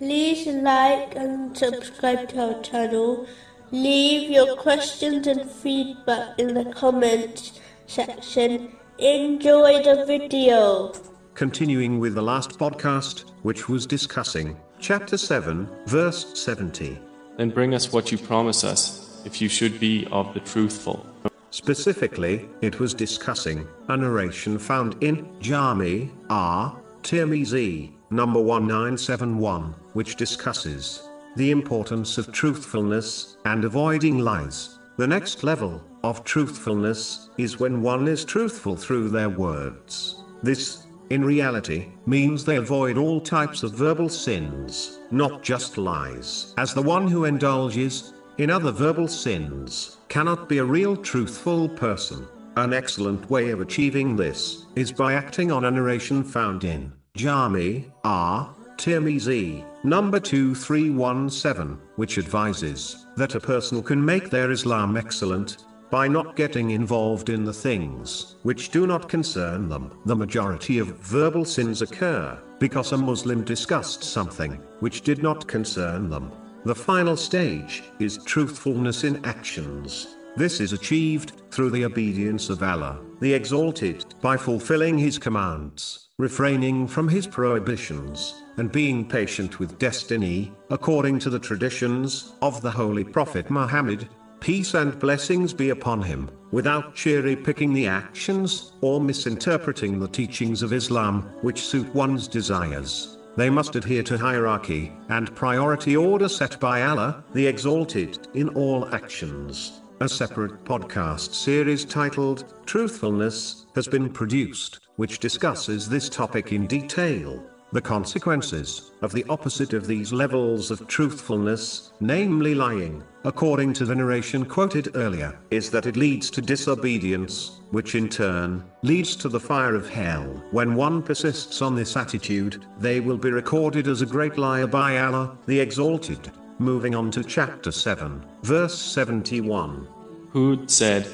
like 0.00 1.14
and 1.16 1.56
subscribe 1.56 2.28
to 2.30 2.54
our 2.54 2.62
channel. 2.62 3.26
Leave 3.70 4.30
your 4.30 4.56
questions 4.56 5.26
and 5.26 5.50
feedback 5.50 6.38
in 6.38 6.54
the 6.54 6.64
comments 6.72 7.60
section. 7.86 8.72
Enjoy 8.98 9.82
the 9.82 10.04
video. 10.06 10.92
Continuing 11.34 11.98
with 11.98 12.14
the 12.14 12.22
last 12.22 12.58
podcast, 12.58 13.30
which 13.42 13.68
was 13.68 13.86
discussing 13.86 14.56
chapter 14.78 15.16
7, 15.16 15.68
verse 15.86 16.38
70. 16.38 16.98
Then 17.36 17.50
bring 17.50 17.74
us 17.74 17.92
what 17.92 18.12
you 18.12 18.18
promise 18.18 18.62
us, 18.62 19.22
if 19.24 19.40
you 19.40 19.48
should 19.48 19.80
be 19.80 20.06
of 20.12 20.32
the 20.34 20.40
truthful. 20.40 21.04
Specifically, 21.50 22.48
it 22.60 22.78
was 22.78 22.94
discussing 22.94 23.66
a 23.88 23.96
narration 23.96 24.58
found 24.58 25.02
in 25.02 25.28
Jami 25.40 26.10
At 26.30 26.74
Tirmizi, 27.02 27.93
number 28.10 28.40
1971, 28.40 29.74
which 29.92 30.16
discusses 30.16 31.08
the 31.36 31.50
importance 31.50 32.16
of 32.18 32.30
truthfulness 32.30 33.36
and 33.44 33.64
avoiding 33.64 34.18
lies. 34.18 34.78
The 34.96 35.06
next 35.06 35.42
level 35.42 35.82
of 36.04 36.22
truthfulness 36.22 37.30
is 37.38 37.58
when 37.58 37.82
one 37.82 38.06
is 38.06 38.24
truthful 38.24 38.76
through 38.76 39.08
their 39.08 39.30
words. 39.30 40.22
This, 40.42 40.86
in 41.10 41.24
reality, 41.24 41.88
means 42.06 42.44
they 42.44 42.56
avoid 42.56 42.96
all 42.96 43.20
types 43.20 43.64
of 43.64 43.72
verbal 43.72 44.08
sins, 44.08 45.00
not 45.10 45.42
just 45.42 45.76
lies. 45.76 46.54
As 46.58 46.72
the 46.72 46.82
one 46.82 47.08
who 47.08 47.24
indulges 47.24 48.12
in 48.38 48.50
other 48.50 48.70
verbal 48.70 49.08
sins 49.08 49.96
cannot 50.08 50.48
be 50.48 50.58
a 50.58 50.64
real 50.64 50.96
truthful 50.96 51.68
person. 51.68 52.28
An 52.56 52.72
excellent 52.72 53.28
way 53.28 53.50
of 53.50 53.60
achieving 53.60 54.14
this 54.14 54.66
is 54.76 54.92
by 54.92 55.14
acting 55.14 55.50
on 55.50 55.64
a 55.64 55.70
narration 55.70 56.22
found 56.22 56.62
in 56.62 56.92
Jami 57.16 57.86
At 58.04 58.48
Tirmizi, 58.76 59.64
number 59.84 60.18
2317, 60.18 61.78
which 61.94 62.18
advises 62.18 63.06
that 63.16 63.36
a 63.36 63.40
person 63.40 63.84
can 63.84 64.04
make 64.04 64.30
their 64.30 64.50
Islam 64.50 64.96
excellent 64.96 65.58
by 65.92 66.08
not 66.08 66.34
getting 66.34 66.70
involved 66.70 67.28
in 67.28 67.44
the 67.44 67.52
things 67.52 68.34
which 68.42 68.70
do 68.70 68.88
not 68.88 69.08
concern 69.08 69.68
them. 69.68 69.92
The 70.06 70.16
majority 70.16 70.78
of 70.78 70.98
verbal 70.98 71.44
sins 71.44 71.82
occur 71.82 72.36
because 72.58 72.90
a 72.90 72.96
Muslim 72.96 73.44
discussed 73.44 74.02
something 74.02 74.54
which 74.80 75.02
did 75.02 75.22
not 75.22 75.46
concern 75.46 76.10
them. 76.10 76.32
The 76.64 76.74
final 76.74 77.16
stage 77.16 77.84
is 78.00 78.24
truthfulness 78.24 79.04
in 79.04 79.24
actions. 79.24 80.16
This 80.36 80.60
is 80.60 80.72
achieved 80.72 81.42
through 81.52 81.70
the 81.70 81.84
obedience 81.84 82.50
of 82.50 82.60
Allah, 82.60 82.98
the 83.20 83.32
Exalted, 83.32 84.04
by 84.20 84.36
fulfilling 84.36 84.98
His 84.98 85.16
commands, 85.16 86.08
refraining 86.18 86.88
from 86.88 87.08
His 87.08 87.24
prohibitions, 87.24 88.42
and 88.56 88.72
being 88.72 89.08
patient 89.08 89.60
with 89.60 89.78
destiny, 89.78 90.52
according 90.70 91.20
to 91.20 91.30
the 91.30 91.38
traditions 91.38 92.32
of 92.42 92.60
the 92.62 92.70
Holy 92.70 93.04
Prophet 93.04 93.48
Muhammad, 93.48 94.08
peace 94.40 94.74
and 94.74 94.98
blessings 94.98 95.54
be 95.54 95.70
upon 95.70 96.02
him, 96.02 96.28
without 96.50 96.96
cherry 96.96 97.36
picking 97.36 97.72
the 97.72 97.86
actions, 97.86 98.72
or 98.80 99.00
misinterpreting 99.00 100.00
the 100.00 100.08
teachings 100.08 100.62
of 100.62 100.72
Islam, 100.72 101.22
which 101.42 101.62
suit 101.62 101.94
one's 101.94 102.26
desires. 102.26 103.18
They 103.36 103.50
must 103.50 103.76
adhere 103.76 104.02
to 104.02 104.18
hierarchy 104.18 104.92
and 105.08 105.34
priority 105.36 105.96
order 105.96 106.28
set 106.28 106.58
by 106.58 106.82
Allah, 106.82 107.22
the 107.34 107.46
Exalted, 107.46 108.26
in 108.34 108.48
all 108.50 108.92
actions. 108.92 109.80
A 110.04 110.08
separate 110.08 110.62
podcast 110.64 111.32
series 111.32 111.86
titled 111.86 112.52
Truthfulness 112.66 113.64
has 113.74 113.88
been 113.88 114.10
produced, 114.10 114.80
which 114.96 115.18
discusses 115.18 115.88
this 115.88 116.10
topic 116.10 116.52
in 116.52 116.66
detail. 116.66 117.42
The 117.72 117.80
consequences 117.80 118.90
of 119.00 119.12
the 119.12 119.24
opposite 119.30 119.72
of 119.72 119.86
these 119.86 120.12
levels 120.12 120.70
of 120.70 120.86
truthfulness, 120.88 121.94
namely 122.00 122.54
lying, 122.54 123.02
according 123.24 123.72
to 123.74 123.86
the 123.86 123.94
narration 123.94 124.44
quoted 124.44 124.94
earlier, 124.94 125.38
is 125.50 125.70
that 125.70 125.86
it 125.86 125.96
leads 125.96 126.30
to 126.32 126.42
disobedience, 126.42 127.62
which 127.70 127.94
in 127.94 128.10
turn 128.10 128.62
leads 128.82 129.16
to 129.16 129.30
the 129.30 129.40
fire 129.40 129.74
of 129.74 129.88
hell. 129.88 130.24
When 130.50 130.74
one 130.74 131.02
persists 131.02 131.62
on 131.62 131.74
this 131.74 131.96
attitude, 131.96 132.62
they 132.78 133.00
will 133.00 133.16
be 133.16 133.30
recorded 133.30 133.88
as 133.88 134.02
a 134.02 134.06
great 134.06 134.36
liar 134.36 134.66
by 134.66 134.98
Allah, 134.98 135.38
the 135.46 135.60
Exalted. 135.60 136.30
Moving 136.60 136.94
on 136.94 137.10
to 137.10 137.24
chapter 137.24 137.72
7, 137.72 138.24
verse 138.42 138.78
71. 138.78 139.88
Hud 140.34 140.68
said, 140.68 141.06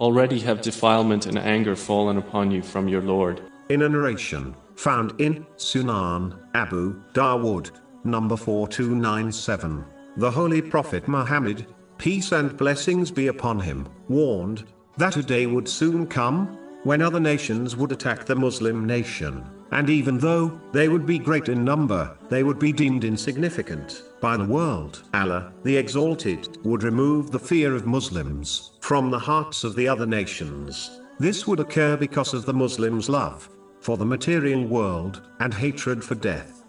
Already 0.00 0.38
have 0.40 0.62
defilement 0.62 1.26
and 1.26 1.38
anger 1.38 1.76
fallen 1.76 2.16
upon 2.16 2.50
you 2.50 2.62
from 2.62 2.88
your 2.88 3.02
Lord. 3.02 3.42
In 3.68 3.82
a 3.82 3.88
narration 3.88 4.56
found 4.74 5.20
in 5.20 5.44
Sunan 5.56 6.38
Abu 6.54 6.98
Dawood, 7.12 7.70
number 8.04 8.36
4297, 8.36 9.84
the 10.16 10.30
Holy 10.30 10.62
Prophet 10.62 11.06
Muhammad, 11.06 11.66
peace 11.98 12.32
and 12.32 12.56
blessings 12.56 13.10
be 13.10 13.26
upon 13.26 13.60
him, 13.60 13.86
warned 14.08 14.64
that 14.96 15.16
a 15.18 15.22
day 15.22 15.46
would 15.46 15.68
soon 15.68 16.06
come 16.06 16.58
when 16.84 17.02
other 17.02 17.20
nations 17.20 17.76
would 17.76 17.92
attack 17.92 18.24
the 18.24 18.34
Muslim 18.34 18.86
nation, 18.86 19.44
and 19.72 19.90
even 19.90 20.18
though 20.18 20.60
they 20.72 20.88
would 20.88 21.06
be 21.06 21.18
great 21.18 21.48
in 21.48 21.64
number, 21.64 22.16
they 22.28 22.42
would 22.42 22.58
be 22.58 22.72
deemed 22.72 23.04
insignificant 23.04 24.02
by 24.20 24.36
the 24.36 24.44
world. 24.44 25.02
Allah, 25.14 25.52
the 25.62 25.76
Exalted, 25.76 26.58
would 26.64 26.82
remove 26.82 27.30
the 27.30 27.38
fear 27.38 27.74
of 27.74 27.86
Muslims 27.86 28.72
from 28.80 29.10
the 29.10 29.18
hearts 29.18 29.64
of 29.64 29.74
the 29.74 29.88
other 29.88 30.06
nations. 30.06 31.00
This 31.18 31.46
would 31.46 31.60
occur 31.60 31.96
because 31.96 32.34
of 32.34 32.44
the 32.44 32.54
Muslims' 32.54 33.08
love 33.08 33.48
for 33.80 33.96
the 33.96 34.04
material 34.04 34.64
world 34.64 35.22
and 35.40 35.54
hatred 35.54 36.02
for 36.02 36.14
death. 36.14 36.64